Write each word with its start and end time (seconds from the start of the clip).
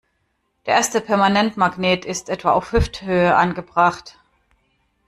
Der 0.65 0.73
erste 0.73 0.99
Permanentmagnet 0.99 2.05
ist 2.05 2.29
etwa 2.29 2.53
auf 2.53 2.71
Hüfthöhe 2.71 3.35
angebracht. 3.35 4.17